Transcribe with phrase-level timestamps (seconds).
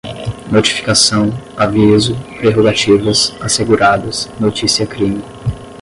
[0.51, 5.21] notificação, aviso, prerrogativas, asseguradas, notícia-crime